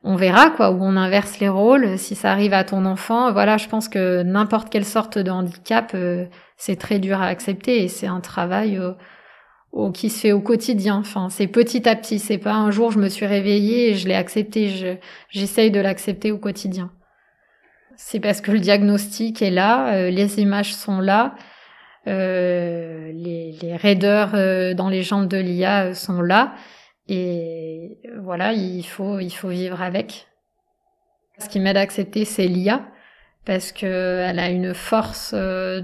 on 0.02 0.16
verra 0.16 0.50
quoi, 0.50 0.70
où 0.70 0.82
on 0.82 0.96
inverse 0.96 1.40
les 1.40 1.48
rôles. 1.48 1.98
Si 1.98 2.14
ça 2.14 2.32
arrive 2.32 2.54
à 2.54 2.64
ton 2.64 2.84
enfant, 2.86 3.32
voilà, 3.32 3.56
je 3.58 3.68
pense 3.68 3.88
que 3.88 4.22
n'importe 4.22 4.70
quelle 4.70 4.84
sorte 4.84 5.18
de 5.18 5.30
handicap, 5.30 5.92
euh, 5.94 6.26
c'est 6.56 6.76
très 6.76 6.98
dur 6.98 7.20
à 7.20 7.26
accepter 7.26 7.82
et 7.82 7.88
c'est 7.88 8.06
un 8.06 8.20
travail 8.20 8.78
euh, 8.78 9.92
qui 9.92 10.08
se 10.08 10.20
fait 10.20 10.32
au 10.32 10.40
quotidien. 10.40 10.96
Enfin, 10.96 11.28
c'est 11.28 11.46
petit 11.46 11.86
à 11.88 11.96
petit. 11.96 12.18
C'est 12.18 12.38
pas 12.38 12.54
un 12.54 12.70
jour 12.70 12.90
je 12.90 12.98
me 12.98 13.08
suis 13.08 13.26
réveillée 13.26 13.90
et 13.90 13.94
je 13.94 14.08
l'ai 14.08 14.14
accepté. 14.14 14.98
j'essaye 15.28 15.70
de 15.70 15.80
l'accepter 15.80 16.32
au 16.32 16.38
quotidien. 16.38 16.90
C'est 17.96 18.20
parce 18.20 18.40
que 18.40 18.50
le 18.50 18.60
diagnostic 18.60 19.42
est 19.42 19.50
là, 19.50 19.92
euh, 19.92 20.10
les 20.10 20.40
images 20.40 20.74
sont 20.74 21.00
là, 21.00 21.34
les, 22.06 23.52
les 23.62 23.76
raideurs 23.76 24.32
dans 24.74 24.88
les 24.88 25.02
jambes 25.02 25.28
de 25.28 25.38
l'IA 25.38 25.94
sont 25.94 26.20
là 26.20 26.54
et 27.10 27.98
voilà, 28.22 28.52
il 28.52 28.84
faut, 28.84 29.18
il 29.18 29.30
faut 29.30 29.48
vivre 29.48 29.82
avec. 29.82 30.28
Ce 31.38 31.48
qui 31.48 31.58
m'aide 31.58 31.76
à 31.76 31.80
accepter, 31.80 32.24
c'est 32.24 32.46
l'IA, 32.46 32.86
parce 33.44 33.72
qu'elle 33.72 34.38
a 34.38 34.48
une 34.48 34.74
force 34.74 35.32
euh, 35.34 35.80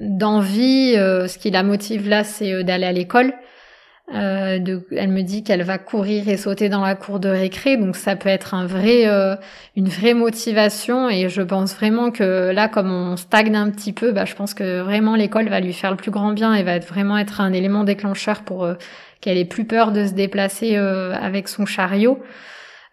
d'envie. 0.00 0.94
Euh, 0.96 1.28
ce 1.28 1.36
qui 1.38 1.50
la 1.50 1.62
motive 1.62 2.08
là, 2.08 2.24
c'est 2.24 2.52
euh, 2.52 2.62
d'aller 2.62 2.86
à 2.86 2.92
l'école. 2.92 3.34
De, 4.08 4.86
elle 4.92 5.08
me 5.08 5.22
dit 5.22 5.42
qu'elle 5.42 5.64
va 5.64 5.78
courir 5.78 6.28
et 6.28 6.36
sauter 6.36 6.68
dans 6.68 6.82
la 6.82 6.94
cour 6.94 7.18
de 7.18 7.28
récré, 7.28 7.76
donc 7.76 7.96
ça 7.96 8.14
peut 8.14 8.28
être 8.28 8.54
un 8.54 8.64
vrai, 8.64 9.04
une 9.74 9.88
vraie 9.88 10.14
motivation. 10.14 11.10
Et 11.10 11.28
je 11.28 11.42
pense 11.42 11.74
vraiment 11.74 12.12
que 12.12 12.52
là, 12.52 12.68
comme 12.68 12.92
on 12.92 13.16
stagne 13.16 13.56
un 13.56 13.68
petit 13.70 13.92
peu, 13.92 14.12
bah, 14.12 14.24
je 14.24 14.36
pense 14.36 14.54
que 14.54 14.80
vraiment 14.80 15.16
l'école 15.16 15.48
va 15.48 15.58
lui 15.58 15.72
faire 15.72 15.90
le 15.90 15.96
plus 15.96 16.12
grand 16.12 16.32
bien 16.32 16.54
et 16.54 16.62
va 16.62 16.78
vraiment 16.78 17.18
être 17.18 17.40
un 17.40 17.52
élément 17.52 17.82
déclencheur 17.82 18.42
pour 18.42 18.68
qu'elle 19.20 19.38
ait 19.38 19.44
plus 19.44 19.64
peur 19.64 19.92
de 19.92 20.06
se 20.06 20.12
déplacer 20.12 20.76
euh, 20.76 21.14
avec 21.14 21.48
son 21.48 21.66
chariot. 21.66 22.22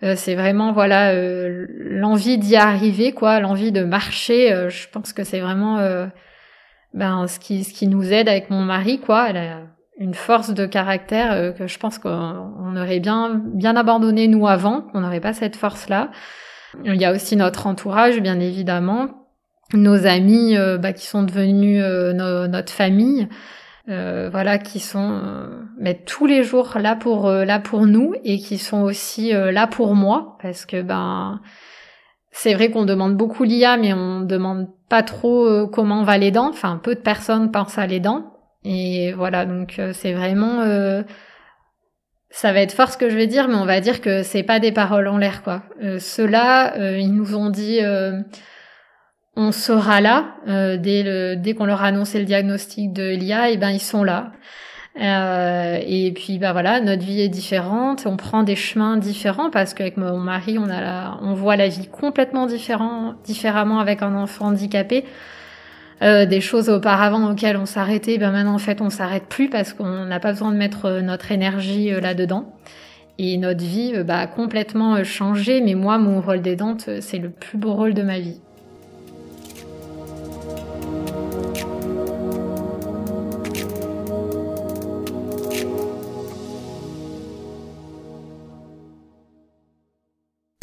Euh, 0.03 0.15
c'est 0.17 0.35
vraiment 0.35 0.73
voilà 0.73 1.11
euh, 1.11 1.67
l'envie 1.79 2.37
d'y 2.37 2.55
arriver, 2.55 3.13
quoi, 3.13 3.39
l'envie 3.39 3.71
de 3.71 3.83
marcher. 3.83 4.49
je 4.69 4.87
pense 4.89 5.13
que 5.13 5.23
c'est 5.23 5.39
vraiment 5.39 5.79
ben 6.93 7.27
ce 7.27 7.39
qui 7.39 7.63
ce 7.63 7.73
qui 7.73 7.87
nous 7.87 8.11
aide 8.11 8.29
avec 8.29 8.49
mon 8.49 8.61
mari, 8.61 8.99
quoi. 8.99 9.29
Elle 9.29 9.37
a 9.37 9.61
une 10.03 10.13
force 10.13 10.53
de 10.53 10.65
caractère 10.65 11.53
que 11.55 11.67
je 11.67 11.79
pense 11.79 11.97
qu'on 11.97 12.75
aurait 12.75 12.99
bien 12.99 13.41
bien 13.53 13.75
abandonné 13.75 14.27
nous 14.27 14.47
avant, 14.47 14.81
qu'on 14.81 15.01
n'aurait 15.01 15.19
pas 15.19 15.33
cette 15.33 15.55
force 15.55 15.89
là. 15.89 16.11
Il 16.83 16.95
y 16.95 17.05
a 17.05 17.11
aussi 17.11 17.35
notre 17.35 17.67
entourage, 17.67 18.19
bien 18.19 18.39
évidemment, 18.39 19.27
nos 19.73 20.05
amis 20.07 20.55
bah, 20.79 20.91
qui 20.91 21.05
sont 21.05 21.23
devenus 21.23 21.83
notre 22.49 22.73
famille. 22.73 23.27
Euh, 23.89 24.29
voilà, 24.31 24.59
qui 24.59 24.79
sont 24.79 25.19
euh, 25.21 25.61
mais 25.77 25.95
tous 26.05 26.25
les 26.25 26.43
jours 26.43 26.77
là 26.79 26.95
pour 26.95 27.27
euh, 27.27 27.43
là 27.43 27.59
pour 27.59 27.85
nous 27.85 28.13
et 28.23 28.37
qui 28.37 28.57
sont 28.57 28.81
aussi 28.81 29.31
là 29.33 29.67
pour 29.67 29.93
moi 29.93 30.37
parce 30.41 30.65
que 30.65 30.81
ben 30.81 31.41
c'est 32.31 32.53
vrai 32.53 32.71
qu'on 32.71 32.85
demande 32.85 33.17
beaucoup 33.17 33.43
l'IA 33.43 33.75
mais 33.75 33.91
on 33.91 34.21
demande 34.21 34.69
pas 34.87 35.03
trop 35.03 35.67
comment 35.67 36.03
va 36.03 36.17
les 36.17 36.31
dents. 36.31 36.49
Enfin, 36.49 36.79
peu 36.81 36.95
de 36.95 37.01
personnes 37.01 37.51
pensent 37.51 37.77
à 37.77 37.85
les 37.85 37.99
dents 37.99 38.32
et 38.65 39.13
voilà 39.13 39.45
donc 39.45 39.79
c'est 39.93 40.13
vraiment 40.13 40.63
ça 42.29 42.51
va 42.51 42.61
être 42.61 42.73
fort 42.73 42.89
ce 42.89 42.97
que 42.97 43.09
je 43.09 43.15
vais 43.15 43.27
dire, 43.27 43.47
mais 43.47 43.55
on 43.55 43.65
va 43.65 43.79
dire 43.79 44.01
que 44.01 44.23
c'est 44.23 44.43
pas 44.43 44.59
des 44.59 44.71
paroles 44.71 45.07
en 45.07 45.17
l'air 45.17 45.43
quoi. 45.43 45.63
Ceux-là, 45.99 46.97
ils 46.97 47.13
nous 47.13 47.35
ont 47.35 47.49
dit 47.49 47.79
on 49.35 49.51
sera 49.51 50.01
là 50.01 50.35
euh, 50.47 50.77
dès, 50.77 51.03
le, 51.03 51.35
dès 51.35 51.53
qu'on 51.53 51.65
leur 51.65 51.81
a 51.81 51.87
annoncé 51.87 52.19
le 52.19 52.25
diagnostic 52.25 52.93
de 52.93 53.09
l'IA, 53.09 53.49
et 53.49 53.57
ben 53.57 53.71
ils 53.71 53.79
sont 53.79 54.03
là. 54.03 54.31
Euh, 55.01 55.79
et 55.81 56.11
puis 56.11 56.37
bah 56.37 56.51
voilà, 56.51 56.79
notre 56.79 57.03
vie 57.03 57.21
est 57.21 57.29
différente, 57.29 58.03
on 58.05 58.15
prend 58.15 58.43
des 58.43 58.55
chemins 58.55 58.97
différents 58.97 59.49
parce 59.49 59.73
qu'avec 59.73 59.97
mon 59.97 60.19
mari, 60.19 60.59
on 60.59 60.69
a 60.69 60.81
la, 60.81 61.17
on 61.21 61.33
voit 61.33 61.55
la 61.55 61.67
vie 61.67 61.87
complètement 61.87 62.45
différent, 62.45 63.15
différemment 63.23 63.79
avec 63.79 64.03
un 64.03 64.15
enfant 64.15 64.47
handicapé. 64.47 65.03
Euh, 66.03 66.25
des 66.25 66.41
choses 66.41 66.69
auparavant 66.69 67.31
auxquelles 67.31 67.55
on 67.55 67.65
s'arrêtait, 67.65 68.17
ben 68.17 68.31
maintenant 68.31 68.55
en 68.55 68.59
fait 68.59 68.81
on 68.81 68.89
s'arrête 68.89 69.23
plus 69.29 69.49
parce 69.49 69.71
qu'on 69.71 70.03
n'a 70.03 70.19
pas 70.19 70.33
besoin 70.33 70.51
de 70.51 70.57
mettre 70.57 70.85
euh, 70.85 71.01
notre 71.01 71.31
énergie 71.31 71.93
euh, 71.93 72.01
là-dedans. 72.01 72.53
Et 73.19 73.37
notre 73.37 73.63
vie 73.63 73.93
bah, 74.03 74.17
a 74.17 74.27
complètement 74.27 75.01
changé, 75.03 75.61
mais 75.61 75.75
moi 75.75 75.99
mon 75.99 76.19
rôle 76.19 76.41
d'aidante 76.41 76.89
c'est 76.99 77.19
le 77.19 77.29
plus 77.29 77.57
beau 77.57 77.73
rôle 77.73 77.93
de 77.93 78.01
ma 78.01 78.19
vie. 78.19 78.41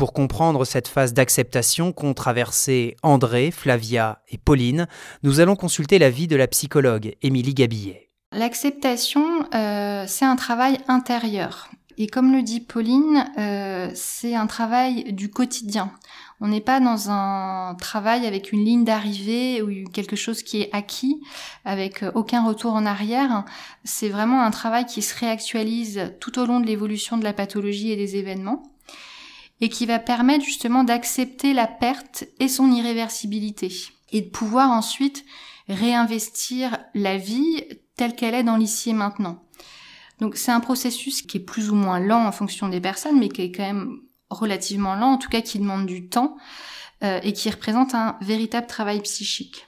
Pour 0.01 0.15
comprendre 0.15 0.65
cette 0.65 0.89
phase 0.89 1.13
d'acceptation 1.13 1.93
qu'ont 1.93 2.15
traversé 2.15 2.97
André, 3.03 3.51
Flavia 3.51 4.23
et 4.31 4.39
Pauline, 4.39 4.89
nous 5.23 5.41
allons 5.41 5.57
consulter 5.57 5.99
l'avis 5.99 6.27
de 6.27 6.37
la 6.37 6.47
psychologue 6.47 7.17
Émilie 7.21 7.53
Gabillet. 7.53 8.09
L'acceptation, 8.33 9.45
euh, 9.55 10.07
c'est 10.07 10.25
un 10.25 10.37
travail 10.37 10.79
intérieur. 10.89 11.69
Et 11.99 12.07
comme 12.07 12.33
le 12.33 12.41
dit 12.41 12.61
Pauline, 12.61 13.27
euh, 13.37 13.91
c'est 13.93 14.35
un 14.35 14.47
travail 14.47 15.13
du 15.13 15.29
quotidien. 15.29 15.93
On 16.41 16.49
n'est 16.49 16.63
pas 16.63 16.81
dans 16.81 17.11
un 17.11 17.75
travail 17.75 18.27
avec 18.27 18.53
une 18.53 18.65
ligne 18.65 18.85
d'arrivée 18.85 19.61
ou 19.61 19.85
quelque 19.91 20.17
chose 20.17 20.43
qui 20.43 20.63
est 20.63 20.71
acquis, 20.73 21.21
avec 21.67 22.07
aucun 22.15 22.43
retour 22.43 22.73
en 22.73 22.87
arrière. 22.87 23.45
C'est 23.85 24.09
vraiment 24.09 24.41
un 24.41 24.51
travail 24.51 24.87
qui 24.87 25.03
se 25.03 25.15
réactualise 25.19 26.15
tout 26.21 26.39
au 26.39 26.47
long 26.47 26.59
de 26.59 26.65
l'évolution 26.65 27.19
de 27.19 27.25
la 27.25 27.35
pathologie 27.35 27.93
et 27.93 27.97
des 27.97 28.17
événements 28.17 28.63
et 29.61 29.69
qui 29.69 29.87
va 29.87 29.99
permettre 29.99 30.45
justement 30.45 30.85
d'accepter 30.85 31.53
la 31.53 31.67
perte 31.67 32.25
et 32.39 32.49
son 32.49 32.71
irréversibilité 32.71 33.71
et 34.13 34.23
de 34.23 34.31
pouvoir 34.31 34.71
ensuite 34.71 35.25
réinvestir 35.69 36.79
la 36.95 37.17
vie 37.17 37.65
telle 37.97 38.15
qu'elle 38.15 38.35
est 38.35 38.43
dans 38.43 38.57
l'ici 38.57 38.91
et 38.91 38.95
maintenant. 38.95 39.45
Donc 40.21 40.37
c'est 40.37 40.53
un 40.53 40.61
processus 40.61 41.23
qui 41.23 41.39
est 41.39 41.41
plus 41.41 41.71
ou 41.71 41.75
moins 41.75 42.01
lent 42.01 42.27
en 42.27 42.33
fonction 42.33 42.69
des 42.69 42.81
personnes, 42.81 43.19
mais 43.19 43.29
qui 43.29 43.43
est 43.43 43.53
quand 43.53 43.63
même 43.63 44.01
relativement 44.29 44.95
lent, 44.95 45.13
en 45.13 45.19
tout 45.19 45.29
cas 45.29 45.41
qui 45.41 45.59
demande 45.59 45.87
du 45.87 46.09
temps 46.09 46.37
euh, 47.03 47.21
et 47.23 47.33
qui 47.33 47.51
représente 47.51 47.95
un 47.95 48.17
véritable 48.21 48.67
travail 48.67 49.01
psychique. 49.01 49.67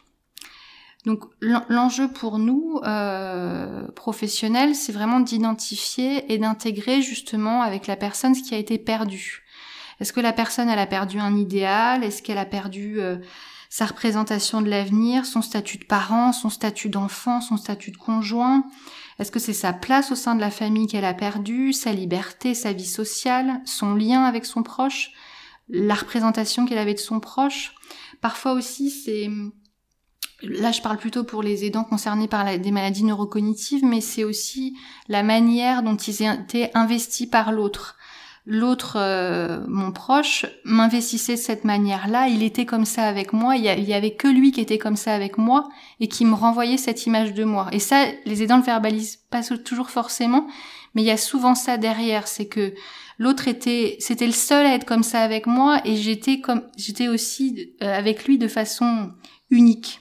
Donc 1.04 1.25
l'enjeu 1.40 2.06
pour 2.12 2.38
nous, 2.38 2.78
euh, 2.84 3.88
professionnels, 3.92 4.76
c'est 4.76 4.92
vraiment 4.92 5.18
d'identifier 5.18 6.32
et 6.32 6.38
d'intégrer 6.38 7.02
justement 7.02 7.62
avec 7.62 7.88
la 7.88 7.96
personne 7.96 8.37
ce 8.37 8.42
qui 8.42 8.54
a 8.54 8.58
été 8.58 8.78
perdu. 8.78 9.42
Est-ce 10.00 10.12
que 10.12 10.20
la 10.20 10.32
personne, 10.32 10.68
elle 10.68 10.78
a 10.78 10.87
perdu 10.87 11.18
un 11.18 11.37
idéal? 11.37 12.04
Est-ce 12.04 12.22
qu'elle 12.22 12.38
a 12.38 12.44
perdu 12.44 13.00
euh, 13.00 13.16
sa 13.68 13.87
représentation 13.87 14.61
de 14.61 14.68
l'avenir, 14.68 15.25
son 15.25 15.42
statut 15.42 15.78
de 15.78 15.84
parent, 15.84 16.32
son 16.32 16.50
statut 16.50 16.88
d'enfant, 16.88 17.40
son 17.40 17.56
statut 17.56 17.90
de 17.90 17.96
conjoint? 17.96 18.64
Est-ce 19.18 19.30
que 19.30 19.38
c'est 19.38 19.52
sa 19.52 19.72
place 19.72 20.12
au 20.12 20.14
sein 20.14 20.34
de 20.34 20.40
la 20.40 20.50
famille 20.50 20.87
qu'elle 20.87 21.04
a 21.04 21.14
perdue, 21.14 21.72
sa 21.72 21.92
liberté, 21.92 22.54
sa 22.54 22.72
vie 22.72 22.87
sociale, 22.87 23.61
son 23.64 23.94
lien 23.94 24.25
avec 24.25 24.44
son 24.44 24.62
proche, 24.62 25.12
la 25.68 25.94
représentation 25.94 26.66
qu'elle 26.66 26.78
avait 26.78 26.94
de 26.94 26.99
son 26.99 27.20
proche? 27.20 27.75
Parfois 28.20 28.52
aussi, 28.52 28.90
c'est... 28.90 29.30
Là, 30.42 30.72
je 30.72 30.82
parle 30.82 30.99
plutôt 30.99 31.22
pour 31.22 31.40
les 31.40 31.64
aidants 31.64 31.84
concernés 31.84 32.26
par 32.26 32.58
des 32.58 32.70
maladies 32.72 33.04
neurocognitives, 33.04 33.84
mais 33.84 34.00
c'est 34.00 34.25
aussi 34.25 34.76
la 35.06 35.22
manière 35.22 35.84
dont 35.84 35.96
ils 35.96 36.25
étaient 36.25 36.72
investis 36.75 37.28
par 37.28 37.52
l'autre 37.52 37.96
l'autre, 38.44 38.96
euh, 38.96 39.61
mon 39.68 39.92
proche, 39.92 40.46
m'investissait 40.64 41.34
de 41.34 41.40
cette 41.40 41.64
manière-là, 41.64 42.28
il 42.28 42.42
était 42.42 42.66
comme 42.66 42.84
ça 42.84 43.04
avec 43.04 43.32
moi, 43.32 43.56
il 43.56 43.64
y, 43.64 43.94
avait 43.94 44.14
que 44.14 44.26
lui 44.26 44.50
qui 44.50 44.61
était 44.61 44.78
comme 44.78 44.96
ça 44.96 45.14
avec 45.14 45.38
moi 45.38 45.68
et 46.00 46.08
qui 46.08 46.25
me 46.25 46.34
renvoyait 46.34 46.76
cette 46.76 47.06
image 47.06 47.34
de 47.34 47.44
moi. 47.44 47.68
Et 47.72 47.78
ça, 47.78 48.06
les 48.25 48.42
aidants 48.42 48.56
le 48.56 48.64
verbalisent 48.64 49.20
pas 49.30 49.42
toujours 49.42 49.90
forcément, 49.90 50.49
mais 50.94 51.02
il 51.02 51.06
y 51.06 51.12
a 51.12 51.16
souvent 51.16 51.54
ça 51.54 51.76
derrière, 51.76 52.26
c'est 52.26 52.46
que 52.46 52.75
l'autre 53.18 53.46
était, 53.46 53.96
c'était 54.00 54.26
le 54.26 54.32
seul 54.32 54.66
à 54.66 54.75
être 54.75 54.87
comme 54.87 55.04
ça 55.04 55.20
avec 55.20 55.46
moi 55.46 55.80
et 55.84 55.96
j'étais 55.96 56.40
comme, 56.40 56.62
j'étais 56.76 57.08
aussi 57.08 57.75
euh, 57.82 57.96
avec 57.96 58.25
lui 58.25 58.38
de 58.38 58.49
façon 58.49 59.12
unique. 59.50 60.00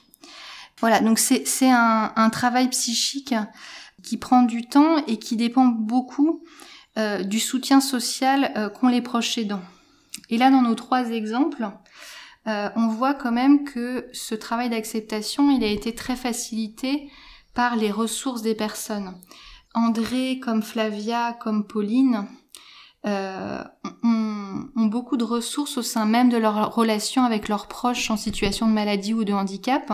Voilà, 0.80 0.98
donc 0.98 1.20
c'est, 1.20 1.46
c'est 1.46 1.70
un, 1.70 2.12
un 2.16 2.30
travail 2.30 2.68
psychique 2.70 3.34
qui 4.02 4.16
prend 4.16 4.42
du 4.42 4.66
temps 4.66 4.96
et 5.06 5.16
qui 5.16 5.36
dépend 5.36 5.66
beaucoup 5.66 6.42
euh, 6.98 7.22
du 7.22 7.40
soutien 7.40 7.80
social 7.80 8.52
euh, 8.56 8.68
qu'ont 8.68 8.88
les 8.88 9.02
proches 9.02 9.38
aidants. 9.38 9.62
Et 10.30 10.38
là, 10.38 10.50
dans 10.50 10.62
nos 10.62 10.74
trois 10.74 11.10
exemples, 11.10 11.68
euh, 12.46 12.68
on 12.76 12.88
voit 12.88 13.14
quand 13.14 13.32
même 13.32 13.64
que 13.64 14.08
ce 14.12 14.34
travail 14.34 14.70
d'acceptation, 14.70 15.50
il 15.50 15.62
a 15.64 15.68
été 15.68 15.94
très 15.94 16.16
facilité 16.16 17.10
par 17.54 17.76
les 17.76 17.90
ressources 17.90 18.42
des 18.42 18.54
personnes. 18.54 19.14
André, 19.74 20.38
comme 20.40 20.62
Flavia, 20.62 21.32
comme 21.40 21.66
Pauline, 21.66 22.26
euh, 23.06 23.62
ont, 24.04 24.68
ont, 24.76 24.86
beaucoup 24.86 25.16
de 25.16 25.24
ressources 25.24 25.76
au 25.76 25.82
sein 25.82 26.04
même 26.04 26.28
de 26.28 26.36
leur 26.36 26.72
relation 26.74 27.24
avec 27.24 27.48
leurs 27.48 27.66
proches 27.66 28.10
en 28.10 28.16
situation 28.16 28.68
de 28.68 28.72
maladie 28.72 29.12
ou 29.12 29.24
de 29.24 29.32
handicap. 29.32 29.90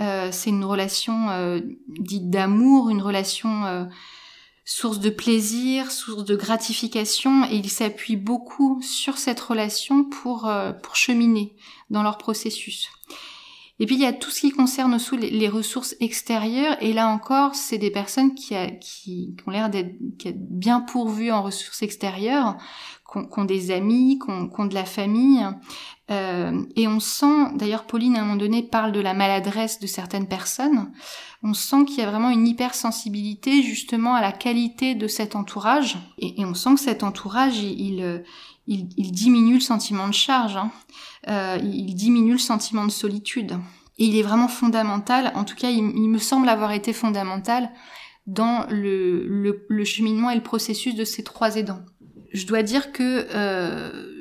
Euh, 0.00 0.28
c'est 0.30 0.50
une 0.50 0.64
relation 0.64 1.30
euh, 1.30 1.60
dite 1.88 2.30
d'amour, 2.30 2.90
une 2.90 3.02
relation 3.02 3.64
euh, 3.64 3.84
source 4.70 5.00
de 5.00 5.08
plaisir, 5.08 5.90
source 5.90 6.26
de 6.26 6.36
gratification, 6.36 7.46
et 7.46 7.56
ils 7.56 7.70
s'appuient 7.70 8.16
beaucoup 8.16 8.82
sur 8.82 9.16
cette 9.16 9.40
relation 9.40 10.04
pour, 10.04 10.46
euh, 10.46 10.72
pour 10.72 10.94
cheminer 10.94 11.56
dans 11.88 12.02
leur 12.02 12.18
processus. 12.18 12.90
Et 13.80 13.86
puis 13.86 13.94
il 13.94 14.02
y 14.02 14.06
a 14.06 14.12
tout 14.12 14.30
ce 14.30 14.40
qui 14.40 14.50
concerne 14.50 14.92
aussi 14.92 15.16
les, 15.16 15.48
ressources 15.48 15.96
extérieures. 16.00 16.76
Et 16.82 16.92
là 16.92 17.08
encore, 17.08 17.54
c'est 17.54 17.78
des 17.78 17.90
personnes 17.90 18.34
qui, 18.34 18.54
a, 18.54 18.70
qui, 18.70 19.34
ont 19.46 19.50
l'air 19.52 19.70
d'être 19.70 19.96
bien 20.36 20.80
pourvues 20.80 21.32
en 21.32 21.42
ressources 21.42 21.80
extérieures, 21.80 22.58
qui 23.10 23.20
ont, 23.40 23.44
des 23.46 23.70
amis, 23.70 24.18
qui 24.18 24.30
ont, 24.30 24.66
de 24.66 24.74
la 24.74 24.84
famille. 24.84 25.46
Euh, 26.10 26.62
et 26.76 26.88
on 26.88 27.00
sent, 27.00 27.54
d'ailleurs 27.54 27.86
Pauline 27.86 28.16
à 28.16 28.20
un 28.20 28.24
moment 28.24 28.36
donné 28.36 28.62
parle 28.62 28.92
de 28.92 29.00
la 29.00 29.14
maladresse 29.14 29.80
de 29.80 29.86
certaines 29.86 30.28
personnes, 30.28 30.92
on 31.42 31.54
sent 31.54 31.84
qu'il 31.84 31.98
y 31.98 32.02
a 32.02 32.10
vraiment 32.10 32.30
une 32.30 32.46
hypersensibilité 32.46 33.62
justement 33.62 34.14
à 34.14 34.20
la 34.20 34.32
qualité 34.32 34.94
de 34.94 35.06
cet 35.06 35.36
entourage. 35.36 35.96
Et, 36.18 36.44
on 36.44 36.54
sent 36.54 36.74
que 36.74 36.80
cet 36.80 37.02
entourage, 37.02 37.58
il, 37.58 38.22
il, 38.66 38.88
il 38.96 39.12
diminue 39.12 39.54
le 39.54 39.60
sentiment 39.60 40.08
de 40.08 40.14
charge. 40.14 40.56
Hein 40.56 40.72
euh, 41.28 41.58
il 41.62 41.94
diminue 41.94 42.32
le 42.32 42.38
sentiment 42.38 42.84
de 42.84 42.90
solitude. 42.90 43.58
Et 43.98 44.04
il 44.04 44.16
est 44.16 44.22
vraiment 44.22 44.48
fondamental, 44.48 45.32
en 45.34 45.44
tout 45.44 45.56
cas 45.56 45.70
il, 45.70 45.82
me 45.82 46.18
semble 46.18 46.48
avoir 46.48 46.70
été 46.70 46.92
fondamental 46.92 47.70
dans 48.28 48.64
le, 48.70 49.66
cheminement 49.84 50.30
et 50.30 50.36
le 50.36 50.42
processus 50.42 50.94
de 50.94 51.04
ces 51.04 51.24
trois 51.24 51.56
aidants. 51.56 51.80
Je 52.32 52.46
dois 52.46 52.62
dire 52.62 52.92
que 52.92 53.26
euh, 53.34 54.17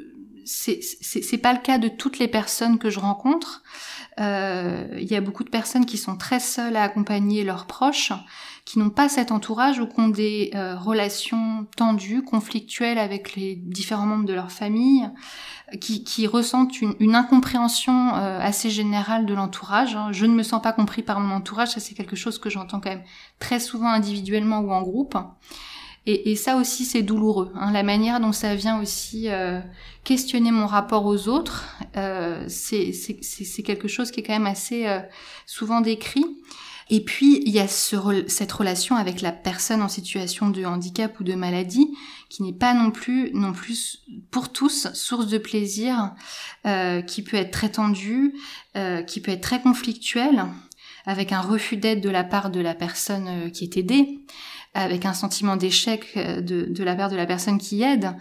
c'est 0.47 1.37
pas 1.37 1.53
le 1.53 1.59
cas 1.59 1.77
de 1.77 1.89
toutes 1.89 2.19
les 2.19 2.27
personnes 2.27 2.79
que 2.79 2.89
je 2.89 2.99
rencontre. 2.99 3.63
Euh, 4.19 4.87
il 4.99 5.05
y 5.05 5.15
a 5.15 5.21
beaucoup 5.21 5.43
de 5.43 5.49
personnes 5.49 5.85
qui 5.85 5.97
sont 5.97 6.15
très 6.15 6.39
seules 6.39 6.75
à 6.75 6.83
accompagner 6.83 7.43
leurs 7.43 7.67
proches, 7.67 8.13
qui 8.65 8.79
n'ont 8.79 8.89
pas 8.89 9.09
cet 9.09 9.31
entourage 9.31 9.79
ou 9.79 9.87
qui 9.87 9.99
ont 9.99 10.07
des 10.07 10.51
euh, 10.55 10.75
relations 10.77 11.67
tendues, 11.75 12.23
conflictuelles 12.23 12.97
avec 12.97 13.35
les 13.35 13.55
différents 13.55 14.05
membres 14.05 14.25
de 14.25 14.33
leur 14.33 14.51
famille, 14.51 15.09
qui, 15.81 16.27
ressentent 16.27 16.81
une, 16.81 16.95
une 16.99 17.13
incompréhension 17.13 18.15
euh, 18.15 18.39
assez 18.39 18.69
générale 18.69 19.25
de 19.25 19.33
l'entourage. 19.33 19.95
Hein. 19.95 20.09
Je 20.13 20.25
ne 20.25 20.33
me 20.33 20.43
sens 20.43 20.61
pas 20.61 20.71
compris 20.71 21.03
par 21.03 21.19
mon 21.19 21.35
entourage, 21.35 21.71
ça 21.71 21.81
c'est 21.81 21.93
quelque 21.93 22.15
chose 22.15 22.39
que 22.39 22.49
j'entends 22.49 22.79
quand 22.79 22.89
même 22.89 23.03
très 23.39 23.59
souvent 23.59 23.89
individuellement 23.89 24.59
ou 24.59 24.71
en 24.71 24.81
groupe. 24.81 25.17
Et, 26.07 26.31
et 26.31 26.35
ça 26.35 26.55
aussi 26.55 26.85
c'est 26.85 27.03
douloureux. 27.03 27.51
Hein. 27.55 27.71
La 27.71 27.83
manière 27.83 28.19
dont 28.19 28.31
ça 28.31 28.55
vient 28.55 28.81
aussi 28.81 29.29
euh, 29.29 29.59
questionner 30.03 30.51
mon 30.51 30.65
rapport 30.65 31.05
aux 31.05 31.27
autres, 31.27 31.65
euh, 31.95 32.43
c'est 32.47 32.91
quelque 33.63 33.87
chose 33.87 34.09
qui 34.09 34.21
est 34.21 34.23
quand 34.23 34.33
même 34.33 34.47
assez 34.47 34.87
euh, 34.87 34.99
souvent 35.45 35.81
décrit. 35.81 36.25
Et 36.89 37.03
puis, 37.03 37.41
il 37.45 37.53
y 37.53 37.59
a 37.59 37.67
ce, 37.67 38.23
cette 38.27 38.51
relation 38.51 38.95
avec 38.95 39.21
la 39.21 39.33
personne 39.33 39.81
en 39.81 39.89
situation 39.89 40.49
de 40.49 40.63
handicap 40.63 41.19
ou 41.19 41.23
de 41.23 41.33
maladie 41.33 41.89
qui 42.29 42.43
n'est 42.43 42.53
pas 42.53 42.73
non 42.73 42.91
plus, 42.91 43.31
non 43.33 43.51
plus 43.51 44.03
pour 44.31 44.51
tous, 44.51 44.87
source 44.93 45.27
de 45.27 45.37
plaisir, 45.37 46.13
euh, 46.65 47.01
qui 47.01 47.23
peut 47.23 47.37
être 47.37 47.51
très 47.51 47.69
tendue, 47.69 48.35
euh, 48.77 49.01
qui 49.01 49.19
peut 49.19 49.31
être 49.31 49.41
très 49.41 49.61
conflictuelle, 49.61 50.45
avec 51.05 51.31
un 51.33 51.41
refus 51.41 51.77
d'aide 51.77 52.01
de 52.01 52.09
la 52.09 52.23
part 52.23 52.51
de 52.51 52.61
la 52.61 52.73
personne 52.73 53.27
euh, 53.27 53.49
qui 53.49 53.65
est 53.65 53.77
aidée 53.77 54.19
avec 54.73 55.05
un 55.05 55.13
sentiment 55.13 55.55
d'échec 55.55 56.05
euh, 56.17 56.41
de, 56.41 56.65
de, 56.69 56.83
la 56.83 56.95
part 56.95 57.09
de 57.09 57.15
la 57.15 57.25
personne 57.25 57.57
qui 57.57 57.81
aide. 57.83 58.11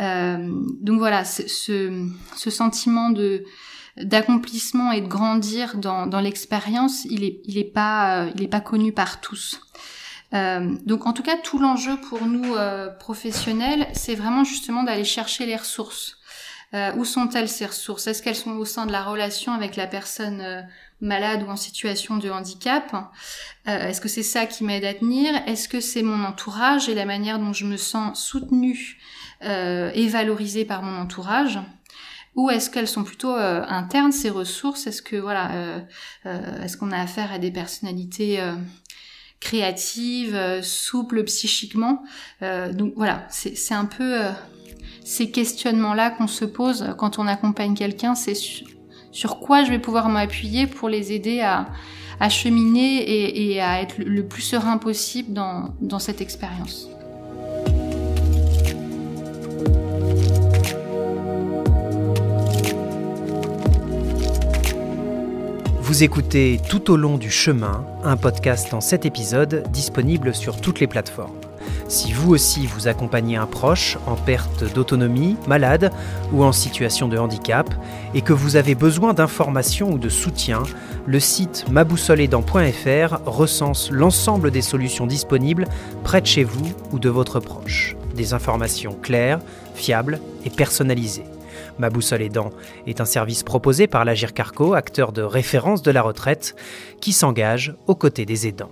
Euh, 0.00 0.48
donc 0.80 0.98
voilà, 0.98 1.24
ce, 1.24 2.08
ce 2.36 2.50
sentiment 2.50 3.10
de 3.10 3.44
d'accomplissement 3.98 4.90
et 4.90 5.02
de 5.02 5.06
grandir 5.06 5.76
dans, 5.76 6.06
dans 6.06 6.20
l'expérience, 6.20 7.04
il 7.04 7.24
est, 7.24 7.40
il 7.44 7.58
est 7.58 7.72
pas, 7.72 8.26
il 8.34 8.42
est 8.42 8.48
pas 8.48 8.62
connu 8.62 8.90
par 8.90 9.20
tous. 9.20 9.60
Euh, 10.34 10.74
donc 10.86 11.06
en 11.06 11.12
tout 11.12 11.22
cas, 11.22 11.36
tout 11.36 11.58
l'enjeu 11.58 11.96
pour 12.08 12.24
nous 12.26 12.54
euh, 12.54 12.88
professionnels, 12.88 13.86
c'est 13.92 14.14
vraiment 14.14 14.44
justement 14.44 14.82
d'aller 14.82 15.04
chercher 15.04 15.46
les 15.46 15.56
ressources. 15.56 16.16
Euh, 16.74 16.90
où 16.96 17.04
sont-elles 17.04 17.50
ces 17.50 17.66
ressources? 17.66 18.06
Est-ce 18.06 18.22
qu'elles 18.22 18.36
sont 18.36 18.52
au 18.52 18.64
sein 18.64 18.86
de 18.86 18.92
la 18.92 19.02
relation 19.02 19.52
avec 19.52 19.76
la 19.76 19.86
personne 19.86 20.40
euh, 20.40 20.62
malade 21.02 21.44
ou 21.46 21.50
en 21.50 21.56
situation 21.56 22.16
de 22.16 22.30
handicap 22.30 22.94
Est-ce 23.66 24.00
que 24.00 24.08
c'est 24.08 24.22
ça 24.22 24.46
qui 24.46 24.64
m'aide 24.64 24.84
à 24.84 24.94
tenir? 24.94 25.34
Est-ce 25.46 25.68
que 25.68 25.80
c'est 25.80 26.02
mon 26.02 26.24
entourage 26.24 26.88
et 26.88 26.94
la 26.94 27.04
manière 27.04 27.38
dont 27.38 27.52
je 27.52 27.66
me 27.66 27.76
sens 27.76 28.24
soutenue 28.24 28.98
et 29.42 30.08
valorisée 30.08 30.64
par 30.64 30.82
mon 30.82 31.00
entourage? 31.00 31.58
Ou 32.34 32.48
est-ce 32.48 32.70
qu'elles 32.70 32.88
sont 32.88 33.04
plutôt 33.04 33.34
internes 33.34 34.12
ces 34.12 34.30
ressources? 34.30 34.86
Est-ce 34.86 35.02
que 35.02 35.16
voilà, 35.16 35.50
est-ce 36.24 36.76
qu'on 36.76 36.92
a 36.92 36.98
affaire 36.98 37.32
à 37.32 37.38
des 37.38 37.50
personnalités 37.50 38.40
créative, 39.42 40.34
euh, 40.34 40.62
souple 40.62 41.24
psychiquement? 41.24 42.02
Euh, 42.42 42.72
donc 42.72 42.94
voilà, 42.96 43.26
c'est 43.28 43.74
un 43.74 43.84
peu 43.84 44.22
euh, 44.22 44.30
ces 45.04 45.30
questionnements-là 45.30 46.10
qu'on 46.10 46.28
se 46.28 46.44
pose 46.44 46.94
quand 46.96 47.18
on 47.18 47.26
accompagne 47.26 47.74
quelqu'un, 47.74 48.14
c'est 48.14 48.34
sur, 49.12 49.38
quoi 49.38 49.62
je 49.64 49.70
vais 49.70 49.78
pouvoir 49.78 50.08
m'appuyer 50.08 50.66
pour 50.66 50.88
les 50.88 51.12
aider 51.12 51.40
à, 51.40 51.68
cheminer 52.28 52.98
et, 52.98 53.52
et, 53.52 53.60
à 53.60 53.80
être 53.80 53.98
le 53.98 54.24
plus 54.24 54.42
serein 54.42 54.78
possible 54.78 55.32
dans, 55.32 55.74
dans 55.80 55.98
cette 55.98 56.20
expérience. 56.20 56.88
Vous 65.80 66.04
écoutez 66.04 66.58
Tout 66.70 66.90
au 66.90 66.96
long 66.96 67.18
du 67.18 67.30
chemin, 67.30 67.84
un 68.02 68.16
podcast 68.16 68.72
en 68.72 68.80
7 68.80 69.04
épisodes 69.04 69.62
disponible 69.72 70.34
sur 70.34 70.58
toutes 70.58 70.80
les 70.80 70.86
plateformes. 70.86 71.36
Si 71.92 72.10
vous 72.14 72.32
aussi 72.32 72.66
vous 72.66 72.88
accompagnez 72.88 73.36
un 73.36 73.44
proche 73.44 73.98
en 74.06 74.14
perte 74.16 74.64
d'autonomie, 74.72 75.36
malade 75.46 75.92
ou 76.32 76.42
en 76.42 76.50
situation 76.50 77.06
de 77.06 77.18
handicap 77.18 77.68
et 78.14 78.22
que 78.22 78.32
vous 78.32 78.56
avez 78.56 78.74
besoin 78.74 79.12
d'informations 79.12 79.90
ou 79.90 79.98
de 79.98 80.08
soutien, 80.08 80.62
le 81.04 81.20
site 81.20 81.66
maboussoledan.fr 81.70 83.20
recense 83.26 83.90
l'ensemble 83.90 84.50
des 84.50 84.62
solutions 84.62 85.06
disponibles 85.06 85.66
près 86.02 86.22
de 86.22 86.26
chez 86.26 86.44
vous 86.44 86.72
ou 86.92 86.98
de 86.98 87.10
votre 87.10 87.40
proche. 87.40 87.94
Des 88.16 88.32
informations 88.32 88.94
claires, 88.94 89.40
fiables 89.74 90.18
et 90.46 90.50
personnalisées. 90.50 91.26
Ma 91.78 91.90
est 92.86 93.00
un 93.02 93.04
service 93.04 93.42
proposé 93.42 93.86
par 93.86 94.06
l'Agir 94.06 94.32
Carco, 94.32 94.72
acteur 94.72 95.12
de 95.12 95.20
référence 95.20 95.82
de 95.82 95.90
la 95.90 96.00
retraite, 96.00 96.56
qui 97.02 97.12
s'engage 97.12 97.74
aux 97.86 97.94
côtés 97.94 98.24
des 98.24 98.46
aidants. 98.46 98.70